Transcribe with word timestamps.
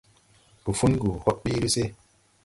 Gufungu 0.65 1.05
hɔɓ 1.23 1.35
ɓiiri 1.43 1.69
se. 1.75 1.83